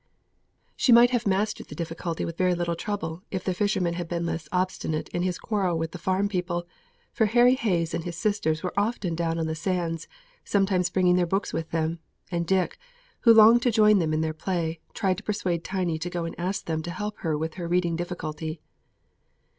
[0.75, 4.25] She might have mastered the difficulty with very little trouble if the fisherman had been
[4.25, 6.65] less obstinate in his quarrel with the farm people,
[7.13, 10.07] for Harry Hayes and his sisters were often down on the sands,
[10.43, 11.99] sometimes bringing their books with them,
[12.31, 12.79] and Dick,
[13.19, 16.33] who longed to join them in their play, tried to persuade Tiny to go and
[16.39, 18.59] ask them to help her with the reading difficulty.